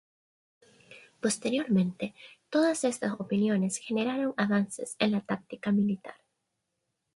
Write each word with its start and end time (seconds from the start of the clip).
Posteriormente, 1.21 2.15
todas 2.49 2.85
estas 2.85 3.13
opiniones 3.19 3.77
generaron 3.77 4.33
avances 4.35 4.95
en 4.97 5.11
la 5.11 5.21
táctica 5.21 5.71
militar. 5.71 6.15